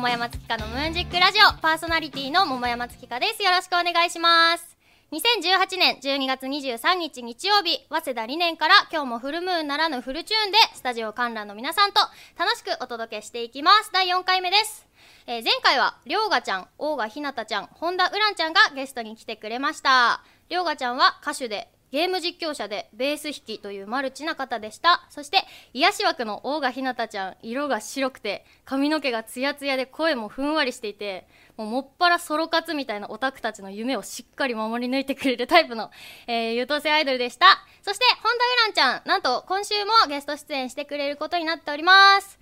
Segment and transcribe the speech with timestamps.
[0.00, 3.42] 桃山月花のムーンジックラジオパーソナリティの桃山月花です。
[3.42, 4.78] よろしくお願いします。
[5.12, 12.00] 2018年12月23日日曜日早稲田理念から今日もフルムーンならぬフルチューンでスタジオ観覧の皆さんと
[12.38, 13.90] 楽しくお届けしていきます。
[13.92, 14.86] 第4回目です。
[15.26, 20.22] えー前回はりょうがちゃん、大賀ひなたちゃん、本田うらんちゃんがゲストに来てくれました。
[20.48, 25.06] りょうがちゃんは歌手で、ゲーム実況者で、ベース弾きというマルチな方でした。
[25.10, 25.38] そして、
[25.72, 35.90] 癒し枠の大賀ひなたちゃん、色が白くて、髪の毛がツヤツヤで声もふんわりしていて、もうもっぱらソロ活みたいなオタクたちの夢をしっかり守り抜いてくれるタイプの、
[36.26, 37.46] えー優等生アイドルでした。
[37.82, 42.38] そして、本田うらんちゃん、なんと今週もゲスト出演してくれることになっております。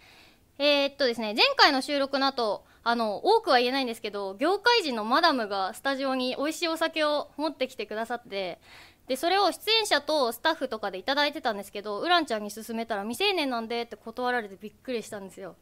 [0.58, 8.58] えーっとですね、前回の収録の後、あの、多くは言えないんですけど、業界人のマダムがスタジオに美味しいお酒を持ってきてくださって、
[9.09, 13.83] で、それを出演者とスタッフとかでいただいてたんですけど、ウランちゃんに勧めたら未成年なんで？
[13.83, 15.56] って断られてびっくりしたんですよ。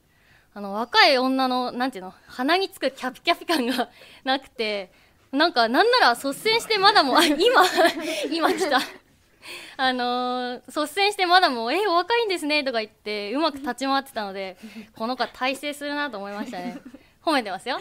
[0.52, 3.88] あの、若い女の、なんていうの、鼻につくキャピキャピ感が
[4.24, 4.90] なくて、
[5.30, 7.36] なんか、なんなら率先してマダム、あ、今、
[8.30, 8.80] 今来た。
[9.76, 14.56] あのー率先してマダムを、え、お若いんですねとか言って、うまく立ち回ってたので、
[14.96, 16.78] この子は大成するなと思いましたね。
[17.22, 17.78] 褒めてますよ。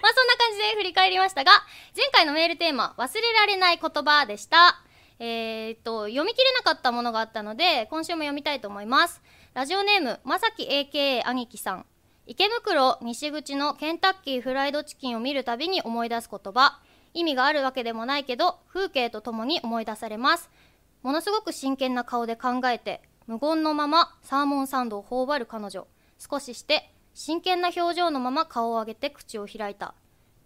[0.00, 1.52] まあそんな感じで振り返りましたが、
[1.96, 4.82] 前回のメールテーマ、忘れられない言葉でした。
[5.18, 9.22] えーっと、読み切れなかったものがあったので、今週も読みたいと思います。
[9.54, 11.86] ラジオネーム、まさき AKA 兄貴さん。
[12.26, 16.80] 池袋西口のケンタッキーフライドチキンを見るたびに思い出す言葉。
[17.14, 20.50] 意味があるわけでもないけど、風景とともに思い出されます。
[21.02, 25.86] ものすごく真剣な顔で考えて、無言のままサーモンサンドを頬張る彼女。
[26.18, 29.94] 少しして、真剣な表情のまま顔を上げて口を開いた。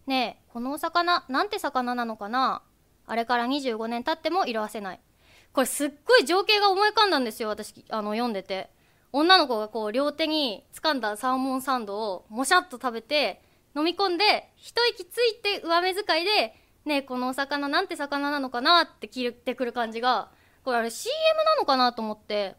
[0.05, 2.61] ねえ、このお魚、なんて魚なのかな？
[3.05, 4.99] あれから25年経っても色あせない。
[5.53, 8.69] これすっごい情景が思い浮かんだんですよ、私、あの、読んでて。
[9.11, 13.41] 女の子がこう、両手に掴んだサーモンサンドをもしゃっと食べて、
[13.75, 16.53] 飲み込んで、一息ついて上目遣いで、
[16.85, 18.83] ねえ、このお魚なんて魚なのかな？
[18.83, 20.31] って聞いてくる感じが、
[20.63, 21.93] これあれ CM なのかな？
[21.93, 22.55] と思って、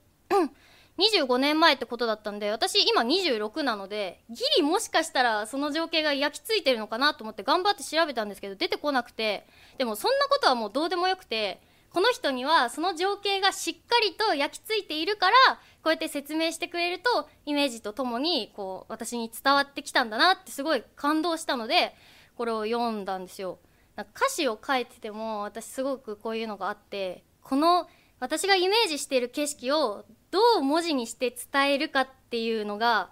[0.98, 9.47] 25年前ってことだったんで、私今26なので、ギリもしかしたらその情景が焼き付いてるのかなと思って頑張って調べたんですけど、出てこなくて、
[9.78, 11.60] でもそんなことはもうどうでもよくて、
[11.91, 15.34] この人にはその情景がしっかりと焼き付いているから、
[15.82, 21.94] こうやって説明してくれると、イメージとともに、こう、私に伝わってきたんだなってすごい感動したので、
[22.37, 23.58] これを読んだんですよ。
[23.97, 27.88] なんか歌詞を書いてても、私すごくこういうのがあって、この、
[28.20, 33.11] 私がイメージしている景色をどう文字にして伝えるかっていうのが、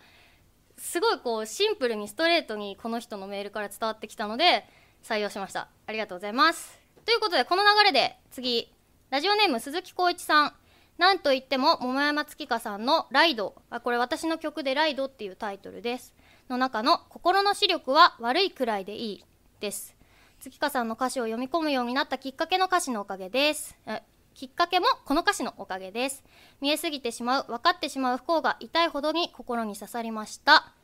[0.79, 4.65] すごいこうシンプルにストレートにこの人のメールから伝わってきたので
[5.03, 5.69] 採用しました。
[5.87, 6.79] ありがとうございます。
[7.05, 8.71] ということでこの流れで次
[9.11, 10.53] ラジオネーム鈴木浩一さん。
[10.99, 16.15] なんといっても桃山月花さんの「ライド」あこれ私の曲で「ライド」っていうタイトルです。
[16.49, 19.25] の中の「心の視力は悪いくらいでいい」
[19.61, 19.95] です。
[20.41, 23.77] 月花さんの歌詞を読み込むようになったきっかけの歌詞のおかげです。
[23.87, 24.03] え
[24.37, 26.23] きっかけもこの歌詞のおかげです。
[26.61, 30.75] 見えすぎてしまう分かってしまう不幸が痛いほどに心に刺さりました。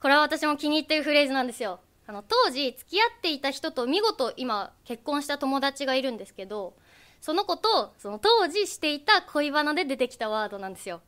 [0.00, 1.80] これは私も気に入ってるフレーズなんですよ。
[2.06, 6.74] あの当時付き合っていた人と見事今結婚した友達がいるんですけど
[7.20, 11.02] その子とその当時していた恋バナで出てきたワードなんですよ。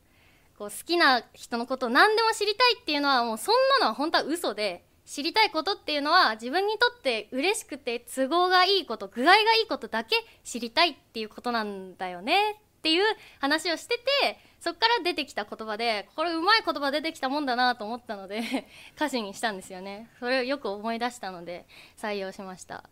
[0.58, 12.52] こう好きな人のことを何でも知りたいっていうのはもうそんなのは本当は嘘で知りたいことっていうのは自分にとって嬉しくて都合がいいこと具合がいいことだけ知りたいっていうことなんだよね。
[12.52, 13.04] っていう
[13.40, 18.42] 話をしててそっから出てきた言葉でこれうまい言葉出てきたもんだなと思ったので
[18.96, 20.10] 歌詞にしたんですよね。
[20.20, 21.66] それをよく思い出したので
[21.98, 22.84] 採用しました。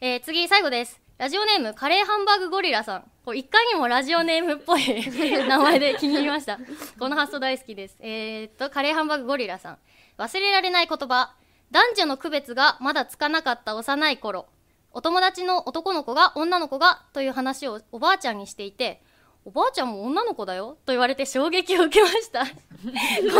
[0.00, 1.00] えー次最後です。
[1.18, 3.10] ラジオネームカレーハンバーグゴリラさん。
[3.24, 4.82] こういかにもラジオネームっぽい
[5.46, 6.58] 名前で気に入りました。
[6.98, 7.96] この発想大好きです。
[8.00, 9.78] えー、っとカレーハンバーグゴリラさん。
[10.16, 11.34] 忘れられない言葉。
[11.70, 14.46] 男女の区別がまだつかなかった幼い頃
[14.92, 19.02] お友達の男の子が女の子がという話をおばあちゃんにしていて
[19.44, 22.44] おばあちゃんも女の子だよと言われて衝撃を受けました。
[22.44, 22.50] こ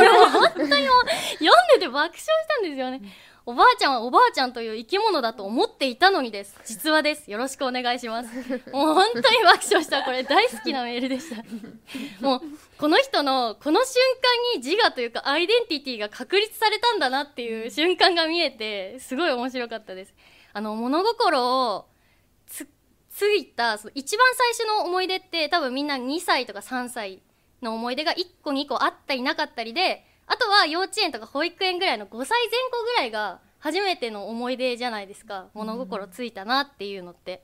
[0.00, 0.78] れもう本当に読ん
[1.74, 2.18] でて爆笑し
[2.48, 3.02] たんですよね
[3.46, 6.58] おばあちゃんはおばあちゃんという生き物だと思っていたのにです。
[6.66, 7.30] 実話です。
[7.30, 8.28] よろしくお願いします。
[8.72, 10.02] もう本当に爆笑した。
[10.02, 11.42] これ大好きなメールでした。
[12.20, 12.42] もう
[12.78, 13.94] この人のこの瞬
[14.54, 20.14] 間に自我というかアイデンティティが確立されたんだなっていう瞬間が見えてすごい面白かったです。
[20.52, 21.86] あの物心を
[22.46, 22.68] つ
[23.10, 27.22] ついたその一番最初の思い出って多分みんな2歳とか3歳
[27.62, 35.48] の思い出が1個2個あったりなかったりであとは幼稚園とか保育園ぐらいの5歳前後ぐらいが初めての思い出じゃないですか。
[35.54, 37.42] 物心ついたなっていうのって。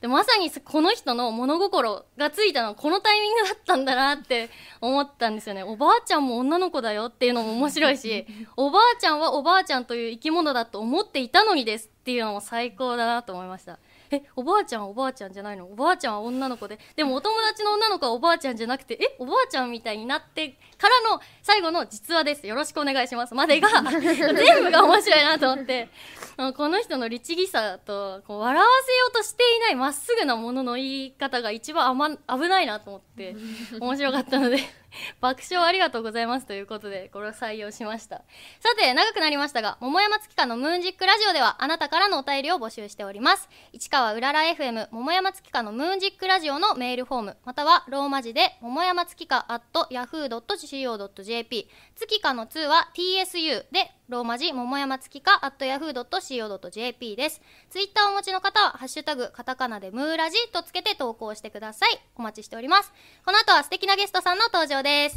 [0.00, 4.50] でまさにこの人の物心がついたのはこのタイミングだったんだなって
[4.80, 5.62] 思ったんですよね。
[5.62, 8.26] おばあちゃんも女の子だよっていうのも面白いし
[8.56, 13.78] おばあちゃんはおばあちゃんという生き物だと思っていたのにですっていうのも最高だなと思いました
[14.10, 15.66] えおばあちゃんはおばあちゃんじゃないの？
[15.66, 16.78] おばあちゃんは女の子で。
[16.96, 20.48] でもお友達の女の子はおばあちゃんじゃなくてえおばあちゃんみたいになって
[20.78, 22.46] からの最後の実話です。
[22.46, 25.88] よろしくお願いしますまでが 全部が面白いなと思って。
[26.56, 33.36] この人の律儀さとこう笑わせようとしていないまっすぐなものの言い方が一番あ、ま、危ないなと思って。
[33.80, 34.58] 面白かったので
[35.20, 38.22] 爆笑ありがとうございますということでこれを採用しました。
[38.60, 43.48] さて長くなりましたが桃山月花のムーンジックラジオではあなたからのお便りを募集しております。
[43.72, 57.40] 市川うらら FM 桃山月花のムーンジックラジオのメールフォームまたはローマ字で桃山月花 at yahoo.co.jp 月花の2は TSU でローマ字桃山月花 at yahoo.co.jp です。
[57.70, 61.98] ツイッターをお持ちの方はハッシュタグカタカナでムーラジとつけて投稿してください。
[62.14, 62.92] お待ちしております。
[63.24, 65.16] この後は素敵なゲストさんの登場です。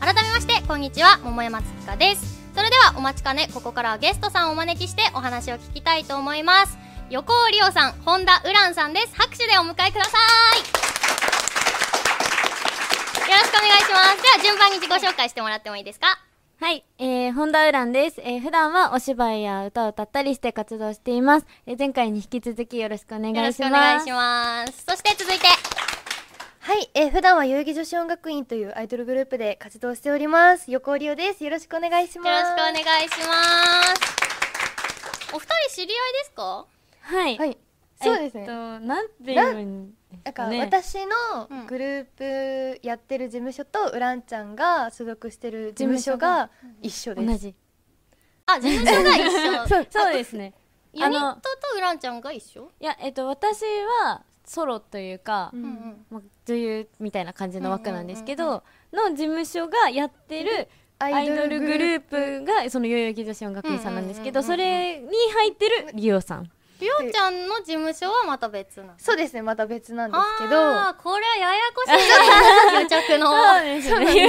[0.00, 2.42] 改めましてこんにちは桃山月花です。
[2.54, 6.78] それではお待ちかねここからはゲストさんをお招きしてお話を聞きたいと思います。
[7.10, 9.14] 横尾里央さん本田ウランさんです。
[9.14, 10.16] 拍手でお迎えくださ
[10.56, 10.58] い。
[13.30, 14.22] よろしくお願いします。
[14.22, 16.23] では順番に自己紹介してもらってもいいですか？
[16.60, 18.20] はい、えー、本田ウランです。
[18.20, 21.46] えー、普段はお芝居や歌を歌ったりして活動しています。
[21.66, 23.38] えー、前回に引き続きよろしくお願いします。
[23.38, 24.84] よろしくお願いします。
[24.88, 25.46] そして続いて。
[26.60, 30.70] はい、えー、普段は代々木女子音楽院というアイドルグループで活動しております。
[30.70, 31.44] 横尾里央です。
[31.44, 32.28] よろしくお願いします。
[32.28, 33.42] よろしくお願いしま
[33.96, 35.34] す。
[35.34, 36.66] お二人知り合いですか？
[37.02, 37.36] はい。
[37.36, 37.58] はい。
[38.02, 38.40] そうですね。
[38.42, 40.58] えっと、なんていうんですかね。
[40.58, 46.50] なんか私のグループやってる事務所とウランちゃんが所属してる事務所が
[46.82, 47.26] 一緒です。
[47.26, 47.54] 同じ。
[48.46, 49.68] あ、事務所が一緒。
[49.68, 50.54] そう、そうですね。
[50.92, 52.70] ユニットとウランちゃんが一緒？
[52.80, 53.62] いや、えっと私
[54.02, 58.62] はソロというか、うんうん、女優みたいな感じの枠なんですけど、
[58.92, 60.68] の事務所がやってる。
[60.96, 66.50] アイドルグループがその代々木女子音楽院さんなんですけどそれに入ってるリオさん
[66.80, 68.92] りょうちゃんの事務所はまた別なの？
[68.98, 70.56] そうですねまた別なんですけど。
[70.58, 71.92] あこれはややこしい
[72.82, 73.32] 癒着 の。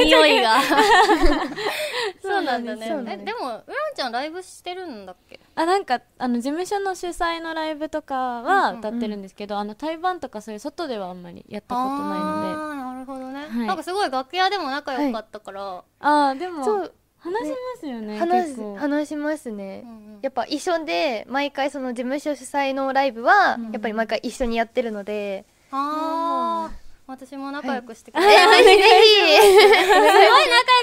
[0.06, 0.62] 匂いが。
[2.22, 3.06] そうなんだね。
[3.08, 3.64] えでもうらん
[3.96, 5.40] ちゃんライブしてるんだっけ？
[5.56, 12.48] あなんかあの事務所の主催のライブとかは歌ってるんですけど、あの対バンとかそういう外ではあんまりやったことないので。
[12.50, 16.94] ああなるほどね、はい、なんかすごい楽屋でも仲良かったから、はい、ああでもそう
[17.26, 26.72] 話しますよね話話しますね、うんうん、やっぱ一緒で毎回その事務所主催のライブはやっぱり毎回一緒にやってるので、うん、ああ、
[27.08, 29.62] 私も仲良くしてくれ、はい、ぜひぜひす。
[29.62, 30.32] ごい仲良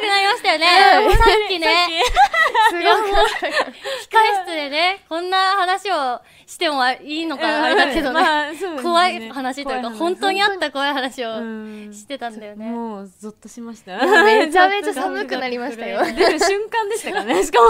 [0.01, 0.67] くなりましたよね、
[1.17, 1.67] さっきね
[2.71, 2.85] すごい。
[4.09, 8.21] 控室でねこんな話をしてもいいのかあれだけどね。
[8.21, 11.39] まあね、怖い話というか本当にあった怖い話を
[11.93, 12.67] してたんだよね。
[12.67, 13.99] もうゾッとしました。
[14.23, 16.05] めちゃめちゃ寒くなりましたよ。
[16.05, 17.69] 出る瞬間でしたからねしかも。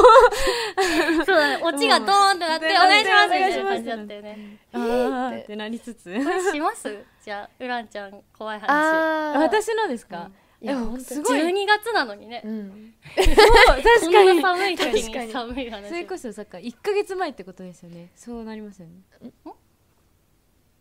[1.24, 1.58] そうだね。
[1.62, 5.42] オチがドーンってなってお願いしますみたいな感じだったよねあー。
[5.42, 6.12] ってなりつつ。
[6.52, 7.04] します？
[7.22, 9.36] じゃあウランちゃん怖い話。
[9.38, 11.40] 私のですか、でもすごい。
[11.40, 14.40] 12月なのにね、うん、確かに。
[14.42, 15.88] 寒い時に寒い話。
[15.88, 18.10] それこそさか1か月前ってことですよね。
[18.14, 19.32] そうなりますよね。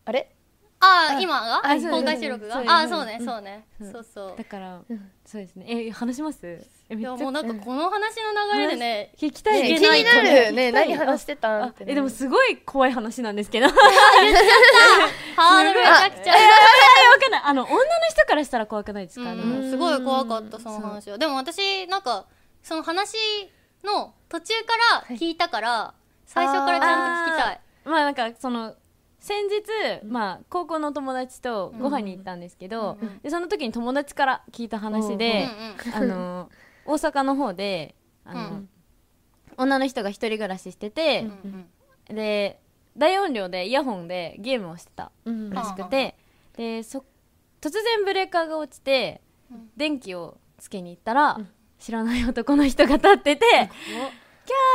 [0.04, 0.34] あれ？
[0.84, 1.62] ああ今が？
[1.62, 2.58] 公開収録が？
[2.66, 3.64] ああそうねそうね。
[3.80, 4.34] そうそう。
[4.36, 4.80] だから
[5.24, 5.64] そうですね。
[5.68, 6.58] え話します？
[6.90, 10.72] いやもうなんかこの話の流れでね聞きたい気になるね。
[10.72, 13.68] 何話してたんえでもすごい怖い話なんですけど。
[13.68, 14.44] 言っちゃっ
[15.36, 15.40] た。
[15.42, 16.32] ハードルめちゃくちゃ。
[16.32, 16.38] わ
[17.20, 17.42] かんない。
[17.44, 19.32] あの女の人からしたら怖くないですか？
[19.70, 21.16] すごい怖かったその話は。
[21.16, 22.26] でも私なんか
[22.62, 23.16] その話
[23.84, 24.72] の途中か
[25.10, 25.94] ら聞いたから
[26.26, 27.60] 最初からちゃんと聞きたい。
[27.84, 28.74] まあなんかその
[29.22, 35.46] 先日、まあ、高校の友達とご飯に行ったんですけど、でその時に友達から聞いた話で、
[35.94, 36.50] あの
[36.84, 38.62] 大阪の方であの、
[39.56, 41.24] 女の人が一人暮らししてて、
[42.08, 42.60] で
[42.96, 45.50] 大音量でイヤホンでゲームをしてたうん。
[45.50, 46.16] らしくて、
[46.56, 47.04] でそ
[47.60, 49.20] 突然ブレーカーが落ちて、
[49.52, 49.70] うん。
[49.76, 51.48] 電気をつけに行ったら、うん。
[51.78, 53.68] 知らない男の人が立ってて、キャー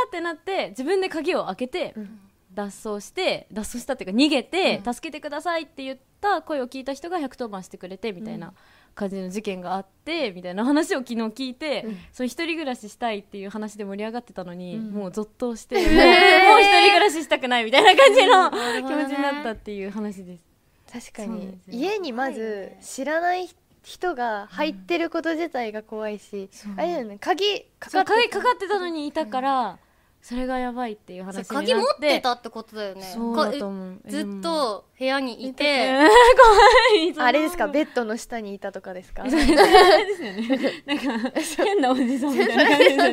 [0.08, 2.20] ってなって自分で鍵を開けて、うん
[2.58, 4.94] 脱走して脱走したっていうか逃げて、うん。
[4.94, 8.52] 助けてくださいって言った声を聞いた人が110番してくれてみたいな
[8.96, 11.96] 感じの事件があってみたいな話を昨日聞いて、うん。
[12.12, 14.90] その一人暮らししたいっていう話で盛り上がってたのに、うん。
[14.90, 18.50] もうゾッとして、もうもう一人暮らししたくないみたいな感じの
[18.88, 20.44] 気持ちになったっていう話です。
[20.92, 21.28] 確かに。
[21.28, 21.74] そうなんですよ。
[21.74, 23.48] 家にまず知らない
[23.84, 27.18] 人が入ってること自体が怖いし、そうあれだよね。
[27.20, 29.78] 鍵かそうかって鍵かかってたのにいたから、
[30.20, 31.54] それがやばいっていう話になって。
[31.54, 33.02] 鍵持ってたってことだよね。
[33.14, 33.94] そうだと思う。
[33.96, 35.64] かずっと部屋にいえて。
[35.92, 37.66] ー怖いあれですか？
[37.68, 39.22] ベベッドの下にいたとかですか？
[39.22, 39.36] です。
[39.36, 41.30] よ ねなんか
[41.64, 42.90] 変なおじさんみたいな感じで。
[42.90, 43.12] すよ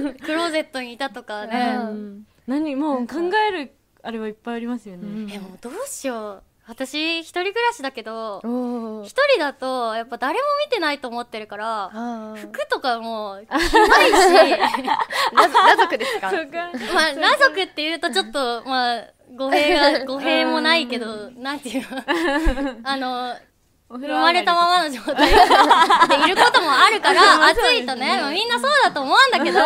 [0.00, 1.76] ねクローゼットにいたとかうね。
[1.78, 2.26] うん。
[2.46, 3.14] 何もう考
[3.48, 3.72] える
[4.02, 5.30] あれはいっぱいありますよね、うん。
[5.32, 8.40] えもうどうしよう私一人暮らしだけど
[9.04, 11.90] 一人だとやっぱ誰も見てないと思ってるから
[12.36, 13.58] 服とかも着な
[14.06, 14.52] いし。
[15.34, 16.30] ララ族ですか？
[16.32, 19.04] まあ裸族っていうとちょっとまあ
[19.36, 22.02] 語弊が 語弊もないけどなんていうの。
[22.84, 23.36] あの
[23.90, 29.60] お生まれたままの状態でいることもあるから 暑いとねまあみんなそうだと思うんだけど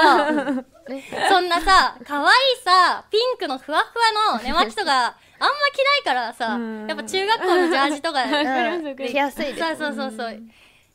[1.31, 2.29] そんなさ可愛い
[2.63, 6.87] さピンクのふわふわの寝巻きとかあんま着ないからさうん。
[6.87, 8.25] やっぱ中学校のジャージとか
[9.07, 9.59] 着やすいです。
[9.59, 10.43] そうそうそうそう。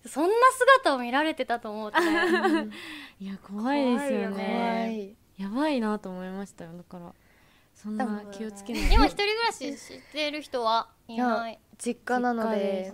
[0.06, 0.36] そんな
[0.84, 2.68] 姿を見られてたと思うとね
[3.20, 5.16] いや怖いですよ怖ね。
[5.40, 7.14] いやばいなと思いましたよだから。
[7.74, 11.60] そんな気をつけない今一人暮らししてる人はいない。
[11.78, 12.94] 実家なので。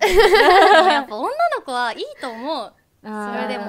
[0.04, 2.72] やっぱ女の子はいいと思う
[3.04, 3.64] それでも。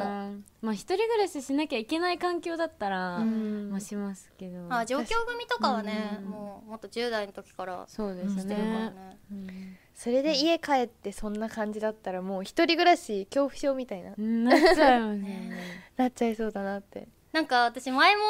[0.62, 3.70] まあ一人暮らししなきゃいけない環境だったら、うん。
[3.70, 4.66] まあしますけど。
[4.70, 6.30] あ上京組とかはねうん。
[6.30, 14.14] もうもっと10代の時からそうですしてるからね、ねうんそれで家帰ってそんな感じだったらもう一人暮らし恐怖症みたいな。
[14.18, 15.52] なっちゃいますよね
[15.96, 17.08] なっちゃいそうだなって。
[17.32, 18.22] なんか私前も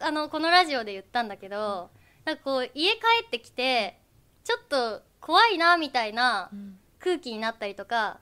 [0.00, 1.90] あのこのラジオで言ったんだけど
[2.24, 3.98] なんかこう家帰ってきて
[4.44, 6.50] ちょっと怖いなみたいな
[6.98, 8.20] 空気になったりとか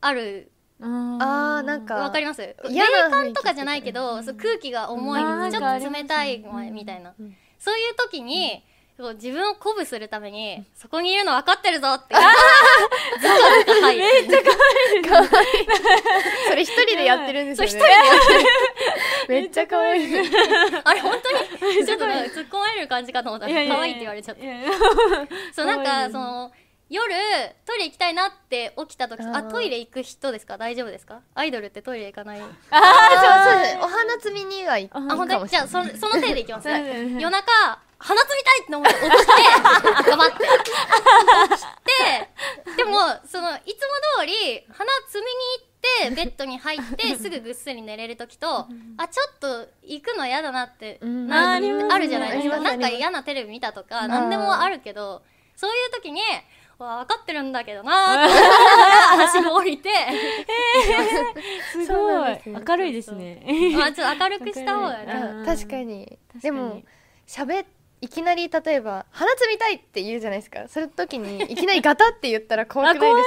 [0.00, 2.40] あるああーなんかわかります。
[2.40, 7.36] 霊嫌な感とかじゃないけど、そう空気が重い、うんちょっと冷たいみたいな、うん。
[7.58, 8.62] そういう時に、
[9.14, 12.26] 自分を鼓舞するために、そこにいるの分かってるぞってずか
[13.58, 14.38] ずか入るめっちゃ
[16.48, 17.70] それ一人でやってるんですよね。
[17.70, 20.16] そう一人でやめっちゃ可愛い。
[20.84, 21.14] あれ本
[21.60, 21.86] 当に？
[21.86, 23.46] ちょっと突っ込まれる感じかと思った。
[23.46, 24.42] ら可愛いって言われちゃった。
[25.54, 26.12] そうなん可愛い。
[26.12, 26.50] かその
[26.90, 27.14] 夜
[27.66, 30.56] トイレ行きたいなって起きた時あトイレ行く人ですか？
[30.56, 31.20] 大丈夫ですか？
[31.34, 32.40] アイドルってトイレ行かない。
[32.40, 35.42] あそうそうですお花摘みには行ああ本当？
[35.42, 36.68] にじゃあそその手で行きます。
[36.68, 37.44] 夜中
[38.00, 40.36] 鼻摘みたいって思って起きて頑張って。
[40.38, 44.32] 起きてでもそのいつも通り
[44.70, 48.66] 鼻摘みに行ってベッドに入ってすぐぐっすり寝れる時と
[48.96, 51.26] あちょっと行くの嫌だなってうん。
[51.26, 52.60] なあるじゃないですか。
[52.60, 55.22] なんか嫌なテレビ見たとか何でもあるけど
[55.56, 56.20] そういう時に
[56.78, 58.24] わ分かってるんだけどな。
[58.24, 58.34] ーって
[59.08, 59.90] 話が降りて。
[61.72, 62.40] すごい。
[62.46, 63.44] 明るいですね。
[63.76, 66.40] まあちょっと明るくした方がね確かに確かに。
[66.40, 66.82] でも
[67.26, 67.66] 喋っ
[68.00, 70.68] いきなり例えば「鼻摘みたい」って言うじゃないですか。
[70.68, 73.22] その時にいきなりガタって言ったら怖くないで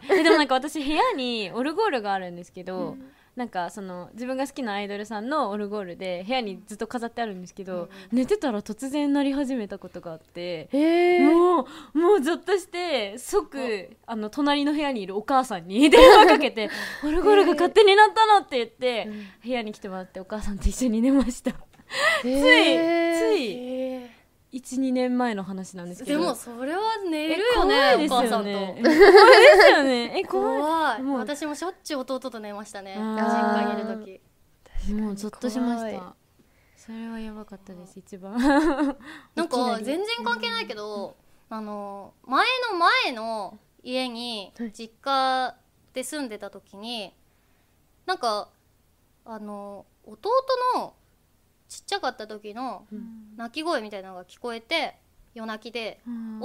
[0.00, 0.14] すか？
[0.22, 2.96] でもなんか私部屋にオルゴールがあるんですけど、
[3.36, 14.16] なんかその自分が好きなアイドルさんのオルゴールで部屋にずっと飾ってあるんですけど、寝てたら突然鳴り始めたことがあって、へえもうもうゾッとして即あ。
[14.22, 16.70] の隣の部屋にいるお母さんに電話かけて
[17.04, 19.08] 「オルゴールが勝手になったの?」って言って、
[19.42, 21.52] 部屋に来てもらってお母さんと一緒に寝ました。
[22.22, 24.11] ついつい
[24.52, 26.20] 12年前の話なんですけど。
[26.20, 26.80] でもそれは
[27.10, 28.06] 寝るえよね。
[28.06, 28.90] お母さんよねと怖いで
[29.62, 30.18] すよね。
[30.18, 30.60] え 怖い。
[30.60, 31.02] 怖い。
[31.02, 31.18] もう。
[31.20, 32.96] 私もしょっちゅう弟と寝ましたね。
[32.98, 34.20] あ実ー家にいる
[34.90, 34.92] 時。
[34.92, 36.14] もうゾッとしました。
[36.76, 38.36] それはやばかったです 一番。
[39.34, 41.16] なんか全然関係ないけど
[41.48, 44.72] あの前の前の家にはい。
[44.72, 45.56] 実家
[45.94, 47.14] で住んでた時に
[48.04, 48.48] なんか
[49.24, 50.30] あの弟
[50.74, 50.94] の
[51.72, 52.86] ちっちゃかった時の
[53.38, 54.94] 泣き声みたいなのが聞こえて
[55.34, 56.00] 夜泣きで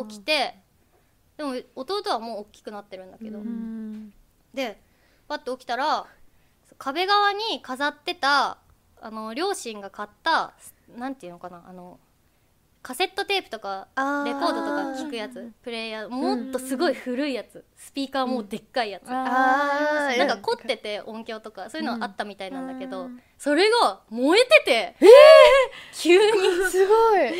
[0.10, 0.56] 起きて
[1.36, 3.40] でも弟はもう大きくなってるんだけど、
[4.54, 4.80] で
[5.28, 6.06] パッと起きたら
[6.78, 8.60] 壁側に飾ってた
[9.02, 10.54] あの両親が買った
[10.98, 12.00] なんていうのかなあの
[12.88, 17.66] カセットテープとかレコードとか聞くやつプレイヤーもっとすごい古いやつ。
[17.76, 20.18] スピーカーもでっかいやつ、あー。
[20.18, 23.22] なんか凝ってて音響とかそういうのあったみたいなんだけど、うん。
[23.38, 24.96] それが燃えてて、
[25.96, 26.38] 急に。
[26.72, 27.20] すごい。
[27.20, 27.34] え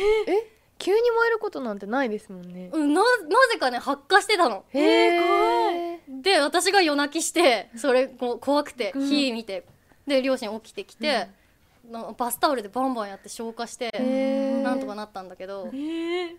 [0.76, 2.68] 急に燃えることなんてないですもんね。
[2.70, 4.66] うんななぜかね発火してたの。
[4.68, 9.08] へえで私が夜泣きしてそれこう怖くてうん。
[9.08, 9.64] 火見て
[10.06, 11.28] で両親起きてきて、
[11.90, 13.90] なんかバスタオルでバンバンやって消火して
[14.62, 16.36] なんとかなったんだけどえー。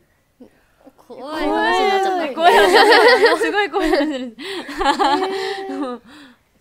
[1.08, 4.36] 怖い話になっちゃった怖い話すごい怖い話で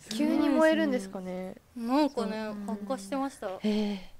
[0.09, 0.16] す。
[0.16, 1.54] 急に燃えるんですかね。
[1.76, 3.49] なんかね発火してました。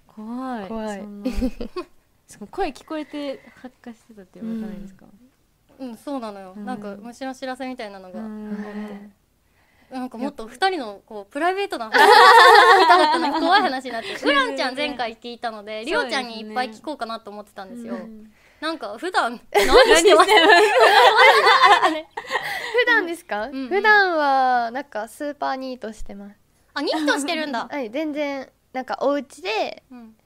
[0.07, 0.69] 怖い。
[0.69, 1.03] 怖い。
[2.51, 5.07] 声聞こえて発火してたって言われないですか、
[5.79, 5.97] うん。
[5.97, 6.79] そうなのよ、うんなん。
[6.79, 9.13] か虫の知らせみたいなのが、うん
[9.91, 11.97] なんかもっと二人のこうプライベートな話聞
[12.85, 17.95] いたかったのに怖い話になって ウランちゃん前回聞いたのでリオちゃんにいっぱい聞こうかなと思ってたんですよ。
[17.95, 18.31] うん
[18.61, 19.67] なんか普段何
[19.97, 20.31] してます？
[22.73, 23.69] 普段ですか、んうん。
[23.69, 26.37] 普段はなんかスーパーニートしてます。
[26.75, 30.17] あニットしてるんだ、はい全然なんかお家でうん。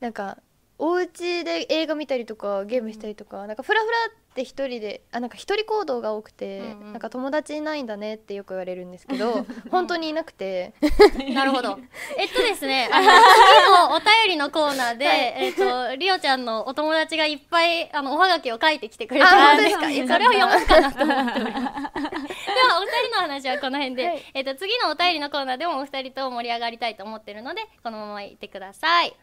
[0.00, 0.36] なんか
[0.80, 3.92] お家で映画見たりとかゲームしたりとか、なんかフラフラ
[4.30, 6.92] って一人であなんか一人行動が多くて、うんうん。
[6.92, 10.72] なんか友達いないんだねってよく言われるんですけど 本当にいなくて。
[11.34, 11.78] なるほど。
[12.16, 19.82] えっとですね、 あの、次のお便りのコーナーで、えっと、りおちゃんのお友達がいっぱい、あの、おはがきを書いてきてくれたあので、すか？
[19.82, 21.54] それを読もうかなと思っております。
[21.54, 24.22] では、お二人の話はこの辺で、はい。
[24.32, 29.14] えっと、次のお便りのコーナーでもお二人と盛り上がりたいと思ってるので、このままいてください。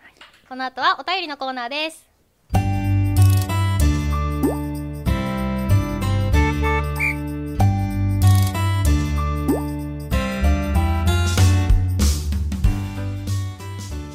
[0.48, 2.08] この後はお便りのコーナーです。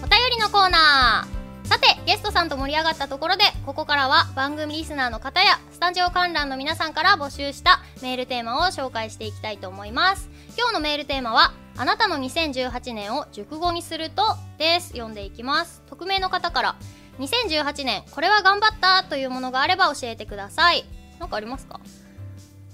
[0.02, 14.23] お便りのコーナーさてゲストさんと盛り上がったところでここからは番組リスナーの方やスタジオ観覧の皆さんから募集したメールテーマを紹介していきたいと思います今日のメールテーマはあなたの2018年を熟語にすると
[14.59, 14.88] です。
[14.91, 15.83] 読んでいきます。
[15.87, 16.76] 匿名の方から。
[17.19, 20.85] 2018年これは頑張ったというものがあれば教えてください。
[21.19, 21.81] 何かありますか？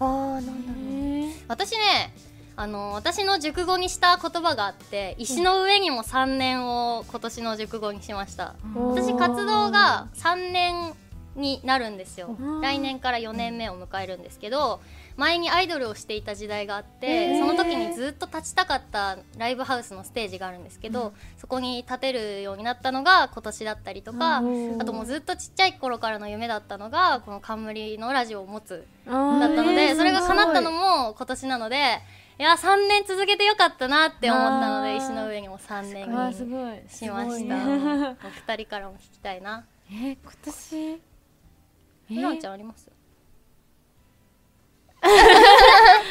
[0.01, 1.33] あーなんだろう。
[1.49, 2.15] 私ね
[2.57, 8.55] あの私の熟語にした言葉があって石の上にも3年を今年の熟語にしました。
[8.77, 10.95] おー私活動が3年
[11.35, 12.37] になるんですよ。
[12.39, 12.61] うん。
[12.61, 14.81] 来年から4年目を迎えるんですけど
[15.19, 31.77] 前にアイドルをしていた時代があってその時にずっと立ちたかったライブハウスのステージがあるんですけど、そこに立てるようになったのが今年だったりとか、うんあともうずっとちっちゃい頃からの夢だったのがこの冠のラジオを持つだったので、えーそれが叶ったのすも今年なので
[32.39, 37.57] いや3年続けてよかったなって思ったので石の上にも3年にしました、
[38.25, 39.65] お二人からも聞きたいな。
[39.91, 40.77] えー、今年？
[40.77, 40.99] え？
[42.09, 42.89] ひろんちゃんあります？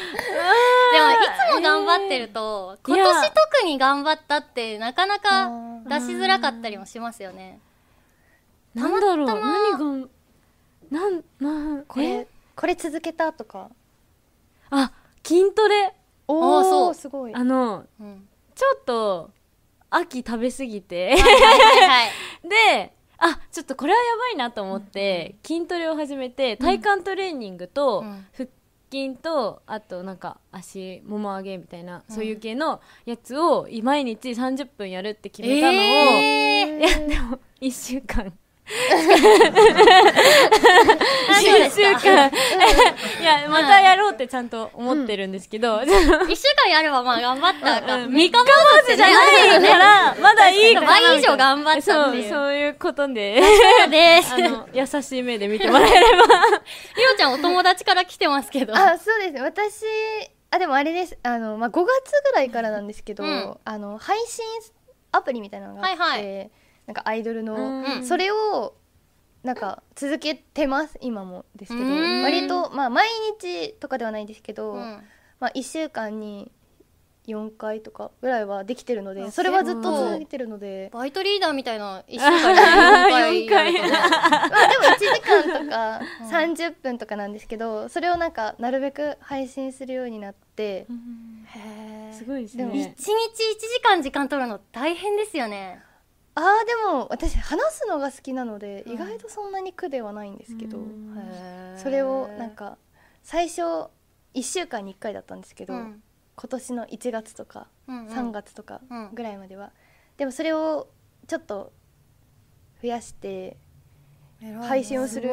[0.93, 1.15] でもい
[1.51, 5.49] つも頑張ってると今年特に頑張ったってなかなか
[5.85, 7.59] 出しづらかったりもしますよね。
[8.73, 10.07] なんだろう何が
[10.89, 12.27] なんなんこれえ？
[12.55, 13.69] これ続けたとか。
[14.69, 14.91] あ
[15.23, 15.93] 筋トレ？
[16.27, 16.89] おあーそう。
[16.89, 17.35] おすごい。
[17.35, 18.27] あのうん。
[18.55, 19.31] ちょっと
[19.89, 21.15] 秋食べ過ぎて。
[22.43, 28.27] であちょっとこれはやばいなと思って、筋トレを始めて体幹トレーニングと、うん。
[28.35, 28.47] 腹
[28.91, 36.79] 筋とあとなんか足もも上げみたいな、そういう系のやつを毎日30分やるって決めたのを、えー。
[36.79, 38.33] いやでも1週間
[41.41, 41.71] 1か。
[41.71, 42.27] 週間。
[42.27, 42.31] い
[43.23, 45.87] やまたやろうってちゃんと思ってるんですけど、 一
[46.35, 47.81] 週間やればまあ頑張った。
[47.81, 48.11] かうん。
[48.11, 48.39] 三日坊
[48.85, 49.13] 主じゃな
[49.55, 53.41] いからまだいいかな倍以上頑張ったっていうそうそういうことで。
[53.41, 53.47] そ
[53.87, 54.33] うです。
[54.33, 56.25] あの優しい目で見てもらえれば。
[56.97, 58.75] りおちゃんお友達から来てますけど。
[58.75, 59.31] あそうです。
[59.31, 59.85] ね私
[60.51, 61.17] あでもあれです。
[61.23, 63.57] あの、まあ、5月ぐらいからなんですけど、うん。
[63.63, 64.43] あの配信
[65.11, 66.45] アプリみたいなのがあって、はいは
[66.87, 68.05] なんかアイドルの、うん。
[68.05, 68.73] それを
[69.43, 71.89] なんか続けてます今もですけど。
[72.23, 73.07] 割とまあ毎
[73.39, 75.03] 日とかではないんですけど、うん。
[75.39, 76.51] まあ、1週間に
[77.27, 80.89] 4回とかぐらいはできてるのあでそれはずっと続けてるので。
[80.93, 83.95] バイトリーダーみたいな 一週間に4回やると。
[83.95, 84.01] ね
[84.49, 86.27] まあでも1時間とか うん。
[86.27, 90.87] 30分とかなんですけどそれをなんかなるべく配信するようになって。
[92.13, 95.83] すごいですでも一ね日一時間時間取るの大変ですよね
[96.39, 98.93] あーでも私話すのが好きなのでうん。
[98.93, 101.73] 意外とそんなに苦ではないんですけどうん。
[101.77, 102.77] それをなんか
[103.23, 103.61] 最初
[104.35, 106.03] 1週間に1回だったんですけどうん。
[106.35, 108.13] 今年の1月とかうんうん。
[108.13, 109.09] 3月とかうん。
[109.15, 109.71] ぐらいまでは。
[110.17, 110.87] でもそれを
[111.27, 111.73] ちょっと
[112.81, 113.57] 増やして
[114.39, 115.31] 配信をする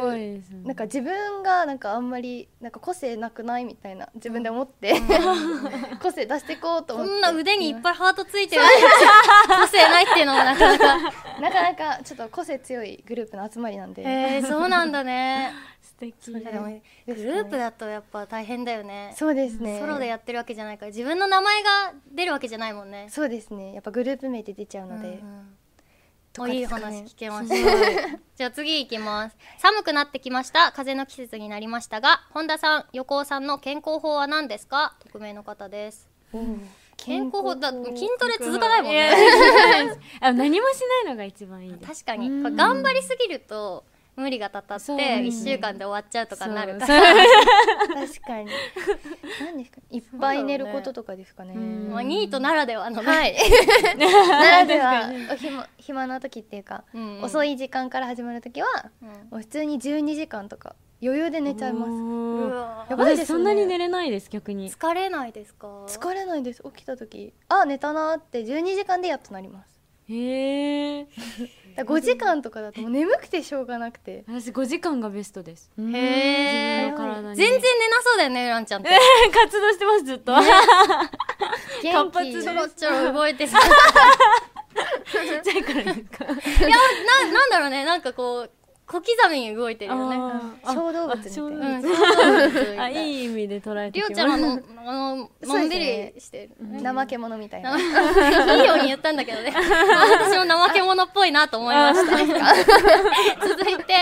[0.65, 4.95] なんか自分がなんかあんまりなんか個性なくないみたいな自分で思って、
[6.03, 7.19] 個性出していこうとこ思って。
[7.19, 7.21] ん。
[7.21, 8.63] な腕にいっぱいハートついてる。
[9.47, 11.13] 個性ないっていうのもなかなか。
[11.41, 15.53] なかなかちょっと個性強いグループの集まりなんで、へえそうなんだね。
[15.83, 16.33] 素敵。
[16.33, 19.13] グループだとやっぱ大変だよね。
[19.17, 19.81] そうですね。
[19.81, 23.09] ソロでやってるわけじゃないから自分の名前が出るわけじゃないもんね。
[23.11, 23.75] そうですね。
[23.75, 25.21] やっぱグループ名で出ちゃうので、
[26.35, 27.55] とおいい話聞けました
[28.37, 29.37] じゃあ次行きます。
[29.59, 30.73] 寒くなってきました。
[30.73, 34.97] 風邪の季節になりましたが本田さん横尾さんの健康法は何ですか？
[35.05, 36.09] 匿名の方です。
[36.97, 39.11] 健康法だ筋トレ続かないもんね。
[40.21, 42.29] あ何もしないのが一番いい確かに。
[42.57, 43.85] 頑張りすぎると
[44.17, 44.97] 無理がたたってそう。
[44.99, 47.03] 1週間で終わっちゃうとかになるから。
[47.03, 48.47] 確かに。
[49.41, 51.55] 何ですかいっぱい寝ることとかですかね。
[51.55, 51.91] うん。
[51.91, 53.35] まあニートならではのね、はい。
[53.99, 55.11] ならでは。
[55.33, 57.23] お暇暇な時っていうか、うんうん。
[57.25, 58.69] 遅い時間から始まる時は
[59.03, 59.09] うん。
[59.09, 62.91] もう普通に12時間とか余裕で寝ちゃいます。
[62.91, 63.39] やばいですよね。
[63.39, 64.71] 私そんなに寝れないです逆に。
[64.71, 65.67] 疲れないですか？
[65.87, 66.63] 疲れないです。
[66.63, 69.74] 起きた時あ寝たなーって12時間でやっとなります
[70.09, 71.07] へえ
[71.77, 74.25] だ5時間とかだともう眠くてしょうがなくて。
[74.29, 75.71] 私5時間がベストです。
[75.77, 78.91] へえ全然寝なそうだよねランちゃんって。
[79.33, 80.33] 活動してますずっと。
[80.33, 80.45] 元
[82.13, 83.59] 活発気ちょろちょろ動いてさ。
[83.61, 85.83] ちっちゃいから。
[85.83, 86.77] ですかいや
[87.27, 87.85] ななんだろうね。
[87.85, 88.51] なんかこう
[88.87, 90.17] 小刻みに動いてるよね。
[90.63, 97.79] 小動物みたいないい意味で捉えてりょうちゃんはあのあののんびりしてる、ね怠け者みたいな。
[97.79, 99.53] いいように言ったんだけどね。
[99.53, 102.13] 私も怠け者っぽいなと思いました。
[103.49, 103.95] 続いて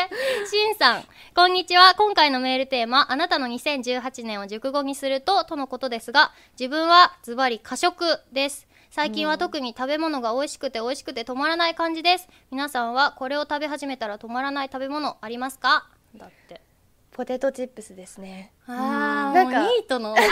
[0.51, 1.05] しんさん。
[1.35, 1.95] こんにちは。
[1.97, 12.29] 今回のメールテーマあなたの2018年を熟語にするととのことですが自分はズバリ過食です最近は特に食べ物が美味しくて美味しくて止まらない感じです。
[12.51, 15.89] 皆さんはこれを食べ始めたら止まらない食べ物ありますか？
[16.15, 16.61] だって。
[17.11, 18.53] ポテトチップスですね。
[18.67, 20.29] あーなんかニートの食べ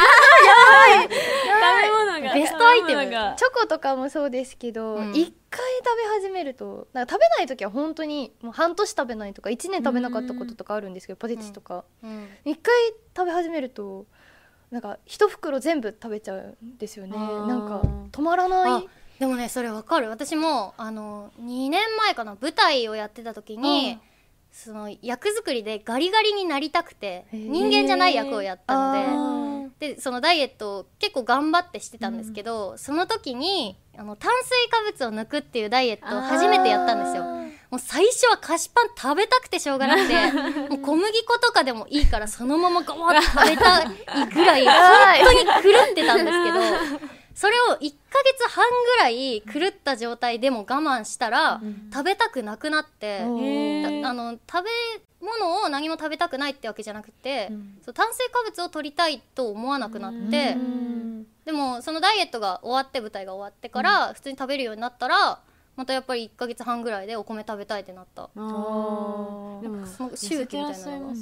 [1.90, 3.10] 物がベストアイテム。
[3.10, 5.10] チョコとかもそうですけどうん。
[5.14, 11.86] 一、回食べ始めるとなんか食べない時は本当にもう半年食べないとか1年食べなかったこととかあるんですけどポテチとか。
[12.04, 12.28] うん。
[12.44, 12.74] 一、回
[13.16, 14.04] 食べ始めると
[14.70, 17.16] なんか一袋全部食べちゃうんですよね。
[17.16, 18.88] なんか止まらない。
[19.18, 20.08] でもねそれわかる。
[20.08, 23.98] 私もあの2年前かな舞台をやってた時に、
[24.52, 37.24] その役作りでガリガリになりたくて人間じゃない役をやったあのででそのダイエットを結構頑張ってしてたんですけど、その時にあの炭水化物を抜くっていうダイエットを初めてやったんですよ
[37.70, 40.32] もう最初は菓子パン食べたくてしょうがなくて
[40.68, 44.76] もう小麦粉とかでもいいからそのままガワッと食べたいぐらい 本
[45.24, 53.24] 当に狂ってたんですけど それを1ヶ月半ぐらい狂った状態でも我慢したら、食べたくなくなって、あ
[54.12, 54.70] の食べ
[55.20, 57.78] 物を何も食べたくないってわけじゃなくて、うん。
[57.84, 61.26] そう炭水化物を取りたいと思わなくなって、うん。
[61.44, 65.40] でもそのダイエットが終わって舞台が終わってから普通に食べるようになったら
[65.76, 68.24] またやっぱり1ヶ月半ぐらいでお米食べたいってなった。
[68.24, 69.62] あー。
[69.62, 71.14] でもその周期みたいなのが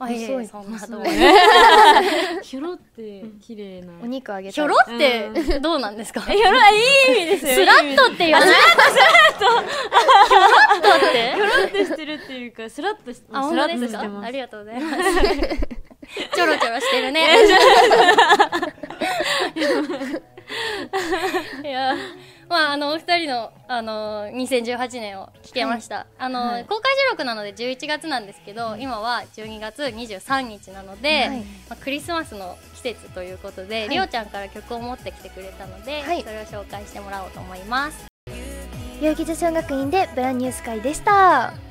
[0.00, 1.02] あいえいえそんなどう
[2.42, 3.92] ひょろって綺麗な。
[4.02, 5.28] お肉あげたひょろって？
[5.60, 6.24] どうなんですか？
[6.30, 6.80] えひょろいい
[7.18, 7.54] 意味ですよ。
[7.54, 10.88] スラッとっていうスラッと？
[11.08, 11.32] って？
[11.34, 11.84] ひょろって？
[11.84, 14.26] してるっていうかスラッとしあスラッとしてます。
[14.26, 14.98] ありがとうございます。
[16.34, 17.26] ちょろちょろしてるね。
[21.62, 21.94] いや
[22.48, 26.64] まああのお二人のあの2018年を聞けました、あの、はい。
[26.64, 31.40] 公開収録なので11月なんですけど今は12月23日なので、はい。
[31.40, 33.88] まあ、クリスマスの季節ということで、い。
[33.90, 36.22] りょうちゃんから曲を持ってきてくれたので、はい。
[36.22, 38.06] それを紹介してもらおうと思います。
[39.00, 41.68] 代々木女子音楽院でブランニュース会でした。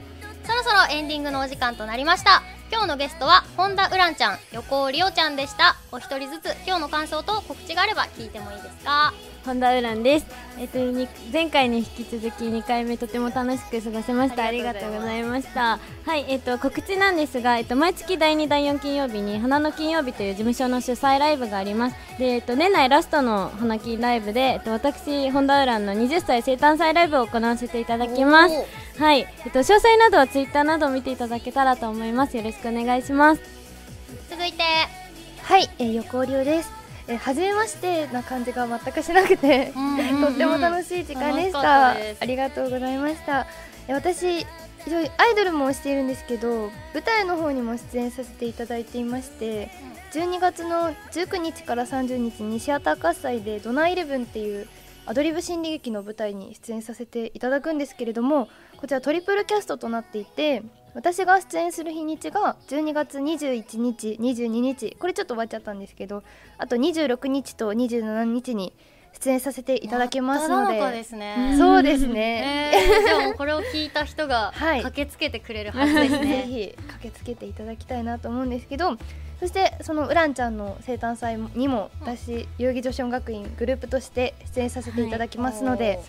[0.48, 9.14] そろそろエンディングのお時間となりました今日のゲストは本田ウランちゃん横尾りおちゃんでしたお一人ずつ今日の感想と告知があれば聞いてもいいですか？
[9.46, 10.26] 本田ウランです。
[10.60, 14.44] えっとに前回に引き続き2回目とても楽しく過ごせました。
[14.44, 15.80] あありりがとうございました。
[16.06, 21.96] はい、えっと告知なんですが、えっと毎月第2第4金曜日に花の金曜日という事務所の主催ライブがあります。
[22.20, 28.56] で、えっと年内ラストの花金ライブで、えっと私本田ウランの20歳生誕祭ライブを行わせていただきます。
[29.00, 32.36] はい、えっと詳細などはツイッターなどを見ていただけたらと思います。
[32.36, 33.42] よろしくお願いします。
[34.30, 34.64] 続いて。
[35.44, 36.72] はい、えー、横尾亮です。
[37.08, 39.72] えー、初めましてな感じが全くしなくて、
[40.22, 41.92] とっても楽しい時間でした。
[41.92, 42.22] ったです。
[42.22, 43.48] ありがとうございました。
[43.88, 44.46] え私
[45.18, 49.70] アイドルもしているんですけど舞台の方にも出演させていただいていまして
[50.14, 54.68] 12月の19日から30日にシアター喝采で「ドナイレブン」っていう
[55.06, 60.64] アドリブ心理劇の舞台に出演させていただくんですけれどもこちらトリプルキャストとなっていて
[60.98, 64.98] 私が出演する日にちが12月21日22日。
[65.00, 66.24] これちょっと終わっちゃったんですけど
[66.58, 68.74] あと26日と27日に
[69.14, 70.80] 出演させていただきますので。
[70.92, 71.56] ですね。
[71.56, 74.82] そうですね、えー、じゃあもうこれを聞いた人がはい。
[74.82, 78.98] 駆けつけてくれるはずですぜね、 ひ駆けつけていただきたいなと思うんですけど
[79.40, 86.00] そしてそのウランちゃんの生誕祭にも私代々木女子音楽院グループとして出演させていただきますので、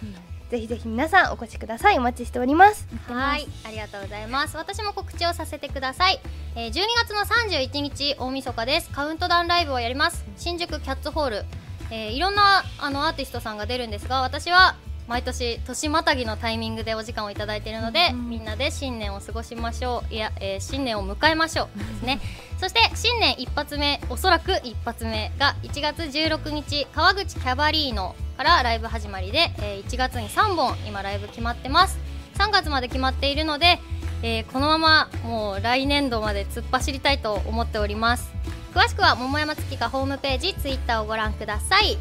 [0.51, 4.57] ぜひぜひ皆さんお越しくださいお待ちしておりますはい、ありがとうございます。
[4.57, 6.21] 私も告知をさせてください。
[6.57, 8.91] えー、12月の31日大晦日です。
[8.91, 10.25] カウントダウンライブをやります。
[10.37, 11.45] 新宿キャッツホール。
[11.91, 20.15] えー、いろんなあのアーティストさんが出るんですが、私は毎年年またぎのタイミングでお時間をいただいているので、みんなで新年を過ごしましょう。
[20.15, 22.21] いや、えー新年を迎えましょうですね。
[22.59, 31.99] そして新年一発目、おそらく一発目が1月16日川口キャバリーノからライブ始まりで、えー1月に3本今ライブ決まってます。
[32.35, 33.81] 3月まで決まっているので、
[34.23, 38.31] えーこのままもう来年度まで突っ走りたいと思っております。
[38.73, 41.99] 詳しくは桃山月花ホームページツイッターをご覧ください、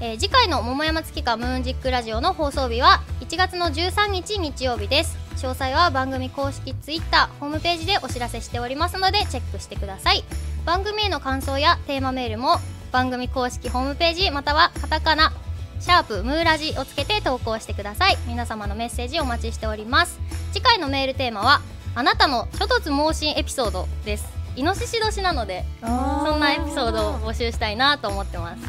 [0.00, 5.16] えー次回の桃山月花ムーンジックラジオの放送日は1月の13日日曜日です。
[5.36, 10.24] 詳細は番組公式ツイッターホームページでお知らせしておりますのでチェックしてください。
[10.66, 12.56] 番組への感想やテーマメールも
[12.90, 15.32] 番組公式ホームページまたはカタカナ
[15.80, 18.16] シャープムーラジをつけて投稿してください。
[18.26, 20.18] 皆様のメッセージお待ちしております。
[20.52, 21.60] 次回のメールテーマは
[21.94, 24.26] あなたの諸突猛進エピソードです。
[24.56, 25.86] イノシシ年なのでそ
[26.34, 28.60] んなエピソードを募集したいなと思ってます。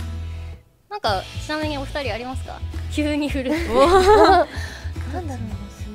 [0.89, 2.59] なんかちなみにお二人ありますか？
[2.91, 3.51] 急に振る。
[3.51, 4.45] な
[5.19, 5.39] んだろ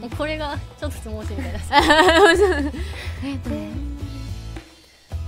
[0.07, 1.61] うこれがちょっと猛進みたいな。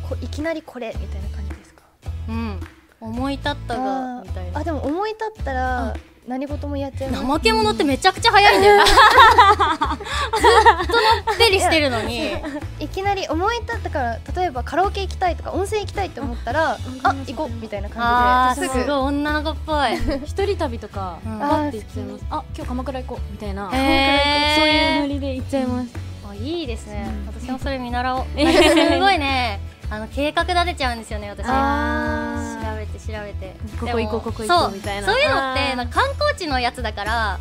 [0.09, 1.83] こいきなりこれみたいな感じですか？
[2.29, 2.61] うん
[3.01, 4.61] 思い立ったがみたいな。
[4.61, 5.95] あでも思い立ったら
[6.27, 8.83] 何事もやっちゃいます怠け者ってめちゃくちゃ早いんだよ。
[8.85, 10.93] ずっと
[11.29, 12.33] のってりしてるのに。
[12.81, 19.95] いきなり思い立ったから例えばカラオケ行きたいとか温泉行きたいと思ったらあ行こうみたいな感じですごい女の子っぽい。
[20.27, 21.39] 一人旅とかうん。
[21.39, 22.25] パッて行っちゃいます。
[22.31, 23.71] あ今日鎌倉行こうみたいな。
[23.71, 25.89] そういうノリで行っちゃいます。
[26.29, 27.07] あいいですね。
[27.29, 28.25] 私もそれ見習おう。
[28.25, 31.47] すごいねあの計画立てちゃうんですよね私。
[31.49, 33.57] あ調べて調べて。
[33.79, 35.07] ここ行こうここ行こうそうみたいな。
[35.07, 37.41] そういうのってなんか観光地のやつだから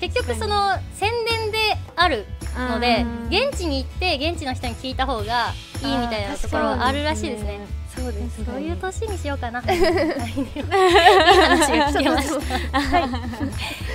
[0.00, 1.58] 結局その宣伝で
[1.96, 2.26] ある
[2.70, 7.60] ので現地に行って現地の人に聞いた方がいいみたいなところはあるらしいですね
[7.98, 9.60] そうですそういう年にしようかな。
[9.62, 12.28] 来 年はいい話が聞けまし
[12.72, 12.80] た。
[12.80, 13.08] はい。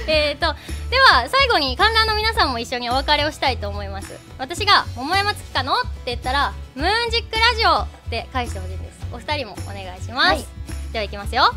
[0.08, 0.54] えっと
[0.90, 4.18] では最後に観覧の皆さんも一緒にお別れをしたいと思います。
[4.38, 9.00] 私が桃山月花のって言ったらムーンジックラジオって返してほしいです。
[9.14, 10.28] お二人もお願いします。
[10.28, 10.46] はい
[10.92, 11.54] では行きますよ。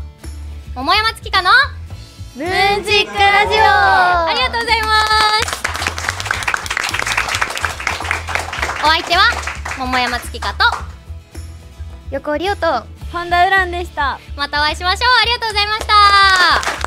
[0.73, 1.55] 桃山月花の
[2.35, 5.07] ムーンジックラジオありがとうございます。
[8.83, 9.23] お相手は
[9.77, 10.86] 桃山月花と
[12.11, 15.09] 横尾リオとあ本田ウランでしたまたお会いしましょう。
[15.21, 15.93] ありがとうございました。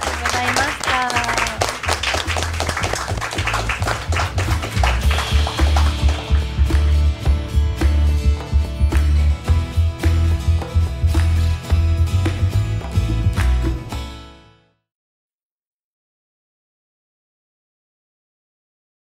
[0.04, 1.49] りがとうございました